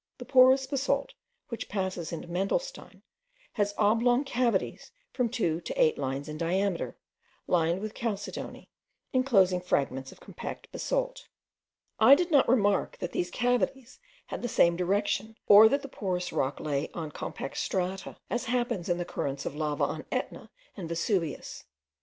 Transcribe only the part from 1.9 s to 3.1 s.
into mandelstein,